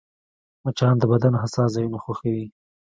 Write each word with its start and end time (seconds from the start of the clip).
مچان 0.63 0.95
د 0.99 1.03
بدن 1.11 1.33
حساس 1.43 1.69
ځایونه 1.75 1.97
خوښوي 2.03 2.45